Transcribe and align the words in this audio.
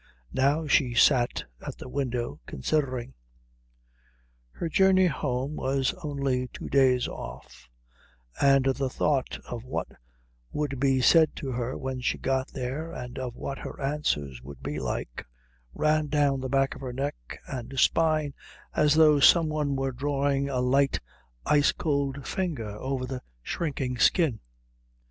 Now 0.33 0.65
she 0.65 0.95
sat 0.95 1.43
at 1.63 1.77
the 1.77 1.87
window 1.87 2.39
considering. 2.47 3.13
Her 4.49 4.67
journey 4.67 5.05
home 5.05 5.55
was 5.55 5.93
only 6.03 6.47
two 6.47 6.69
days 6.69 7.07
off, 7.07 7.69
and 8.41 8.65
the 8.65 8.89
thought 8.89 9.37
of 9.45 9.63
what 9.63 9.89
would 10.51 10.79
be 10.79 11.01
said 11.01 11.35
to 11.35 11.51
her 11.51 11.77
when 11.77 12.01
she 12.01 12.17
got 12.17 12.47
there 12.47 12.91
and 12.91 13.19
of 13.19 13.35
what 13.35 13.59
her 13.59 13.79
answers 13.79 14.41
would 14.41 14.63
be 14.63 14.79
like, 14.79 15.23
ran 15.71 16.07
down 16.07 16.39
the 16.41 16.49
back 16.49 16.73
of 16.73 16.81
her 16.81 16.93
neck 16.93 17.39
and 17.47 17.77
spine 17.77 18.33
as 18.73 18.95
though 18.95 19.19
some 19.19 19.49
one 19.49 19.75
were 19.75 19.91
drawing 19.91 20.49
a 20.49 20.61
light, 20.61 20.99
ice 21.45 21.71
cold 21.73 22.25
finger 22.25 22.71
over 22.79 23.05
the 23.05 23.21
shrinking 23.43 23.99
skin. 23.99 24.39